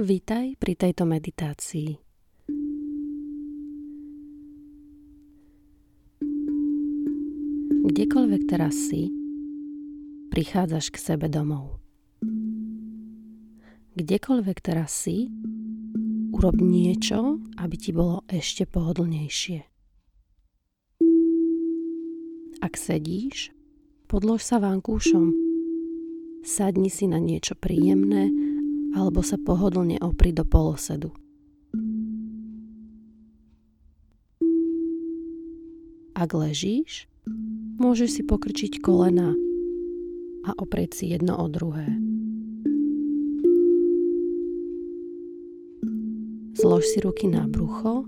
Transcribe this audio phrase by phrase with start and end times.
[0.00, 1.92] Vítaj pri tejto meditácii.
[7.84, 9.12] Kdekoľvek teraz si,
[10.32, 11.84] prichádzaš k sebe domov.
[14.00, 15.28] Kdekoľvek teraz si,
[16.32, 19.68] urob niečo, aby ti bolo ešte pohodlnejšie.
[22.64, 23.52] Ak sedíš,
[24.08, 25.36] podlož sa vankúšom.
[26.40, 28.49] Sadni si na niečo príjemné
[28.94, 31.10] alebo sa pohodlne opri do polosedu.
[36.14, 37.08] Ak ležíš,
[37.80, 39.32] môžeš si pokrčiť kolena
[40.44, 41.88] a oprieť si jedno o druhé.
[46.60, 48.04] Zlož si ruky na brucho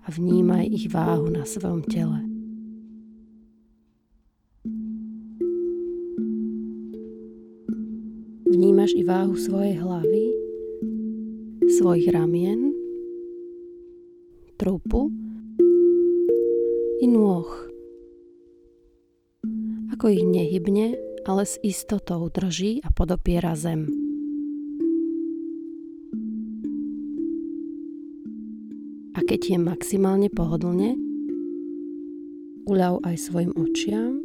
[0.00, 2.25] a vnímaj ich váhu na svojom tele.
[8.46, 10.24] Vnímaš i váhu svojej hlavy,
[11.66, 12.70] svojich ramien,
[14.54, 15.10] trupu
[17.02, 17.50] i nôh.
[19.98, 20.94] Ako ich nehybne,
[21.26, 23.90] ale s istotou drží a podopiera zem.
[29.10, 30.94] A keď je maximálne pohodlne,
[32.70, 34.22] uľav aj svojim očiam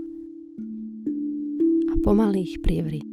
[1.89, 3.10] a pomaly ich prievri.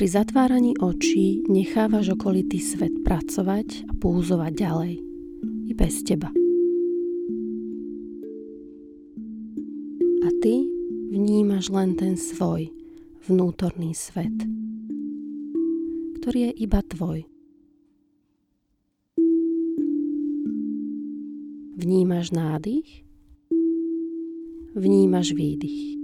[0.00, 4.92] Pri zatváraní očí nechávaš okolitý svet pracovať a púzovať ďalej.
[5.68, 6.32] I bez teba.
[10.24, 10.64] A ty
[11.12, 12.72] vnímaš len ten svoj
[13.28, 14.32] vnútorný svet,
[16.24, 17.28] ktorý je iba tvoj.
[21.76, 23.04] Vnímaš nádych,
[24.72, 25.99] vnímaš výdych.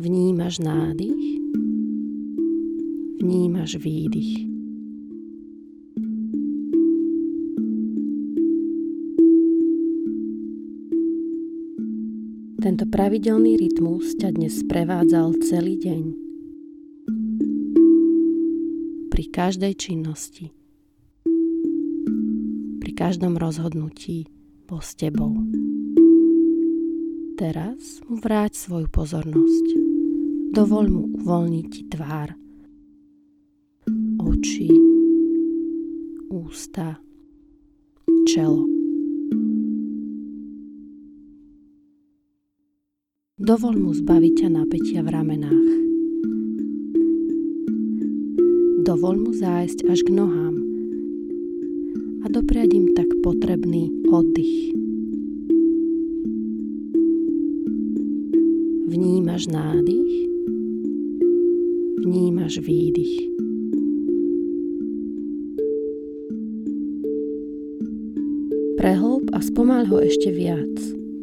[0.00, 1.24] Vnímaš nádych,
[3.20, 4.48] vnímaš výdych.
[12.64, 16.04] Tento pravidelný rytmus ťa dnes prevádzal celý deň.
[19.12, 20.48] Pri každej činnosti,
[22.80, 24.32] pri každom rozhodnutí
[24.64, 25.36] bol s tebou.
[27.36, 29.79] Teraz mu vráť svoju pozornosť.
[30.50, 32.34] Dovol mu uvoľniť ti tvár,
[34.18, 34.66] oči,
[36.26, 36.98] ústa,
[38.26, 38.66] čelo.
[43.38, 45.70] Dovol mu zbaviť ťa napätia v ramenách.
[48.82, 50.58] Dovol mu zájsť až k nohám
[52.20, 54.74] a dopriať im tak potrebný oddych.
[58.90, 60.29] Vnímaš nádych
[62.04, 63.28] vnímaš výdych.
[68.80, 70.72] Prehlb a spomal ho ešte viac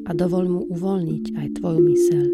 [0.05, 2.25] a dovol mu uvoľniť aj tvoju myseľ.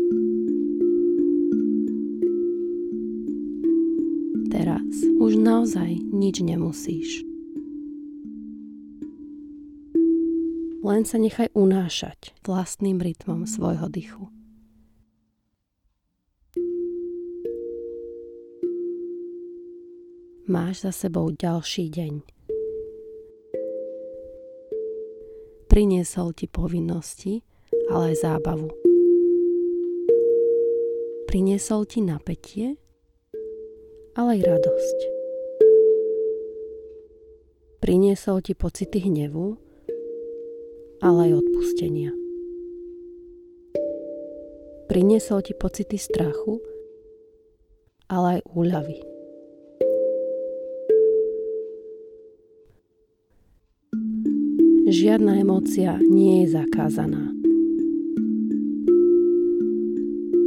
[4.52, 7.24] Teraz už naozaj nič nemusíš.
[10.84, 14.33] Len sa nechaj unášať vlastným rytmom svojho dychu.
[20.54, 22.14] Máš za sebou ďalší deň.
[25.66, 27.42] Priniesol ti povinnosti,
[27.90, 28.70] ale aj zábavu.
[31.26, 32.78] Priniesol ti napätie,
[34.14, 35.00] ale aj radosť.
[37.82, 39.58] Priniesol ti pocity hnevu,
[41.02, 42.14] ale aj odpustenia.
[44.86, 46.62] Priniesol ti pocity strachu,
[48.14, 49.13] ale aj úľavy.
[54.94, 57.34] Žiadna emócia nie je zakázaná.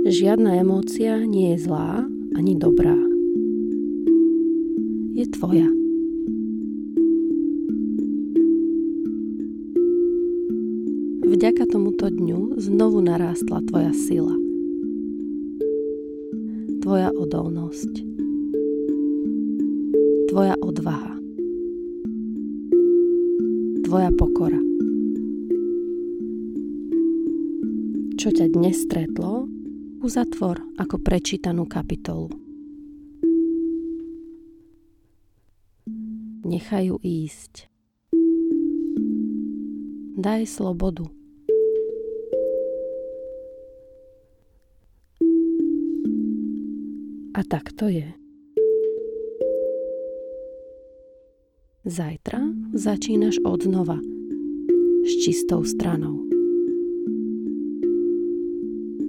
[0.06, 2.06] Žiadna emócia nie je zlá
[2.38, 2.94] ani dobrá.
[5.18, 5.66] Je tvoja.
[11.26, 14.38] Vďaka tomuto dňu znovu narástla tvoja sila.
[16.86, 17.98] Tvoja odolnosť.
[20.30, 21.15] Tvoja odvaha
[23.86, 24.58] tvoja pokora.
[28.18, 29.46] Čo ťa dnes stretlo,
[30.02, 32.34] uzatvor ako prečítanú kapitolu.
[36.42, 37.70] Nechaj ju ísť.
[40.16, 41.06] daj slobodu.
[47.36, 48.25] A tak to je.
[51.86, 52.42] Zajtra
[52.74, 53.98] začínaš od znova
[55.06, 56.26] s čistou stranou.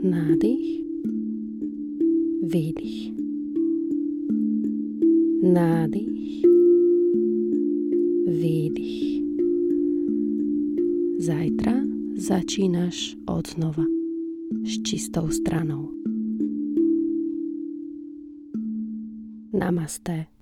[0.04, 0.86] Nádych,
[2.44, 3.12] výdych.
[5.42, 6.46] Nádych,
[8.28, 9.22] výdych.
[11.18, 11.74] Zajtra
[12.16, 13.84] začínaš od znova
[14.64, 15.90] s čistou stranou.
[19.54, 20.37] Namaste.